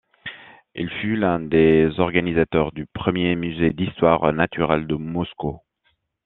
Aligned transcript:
Il 0.73 0.89
fut 0.89 1.15
l'un 1.15 1.39
des 1.39 1.91
organisateurs 1.99 2.71
du 2.71 2.87
premier 2.87 3.35
musée 3.35 3.69
d'histoire 3.71 4.33
naturelle 4.33 4.87
de 4.87 4.95
Moscou. 4.95 5.59